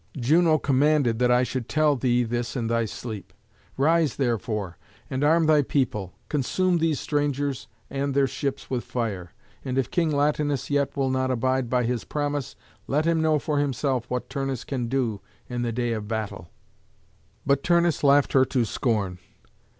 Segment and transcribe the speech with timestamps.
[0.17, 3.31] Juno commanded that I should tell thee this in thy sleep.
[3.77, 4.79] Rise, therefore,
[5.11, 6.15] and arm thy people.
[6.27, 9.31] Consume these strangers and their ships with fire.
[9.63, 12.55] And if King Latinus yet will not abide by his promise,
[12.87, 16.49] let him know for himself what Turnus can do in the day of battle."
[17.45, 19.19] But Turnus laughed her to scorn.